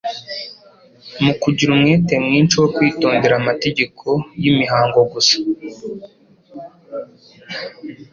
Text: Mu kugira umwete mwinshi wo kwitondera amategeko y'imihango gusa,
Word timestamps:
Mu 1.23 1.33
kugira 1.41 1.69
umwete 1.75 2.13
mwinshi 2.25 2.55
wo 2.61 2.67
kwitondera 2.75 3.33
amategeko 3.41 4.05
y'imihango 4.41 4.99
gusa, 5.11 5.35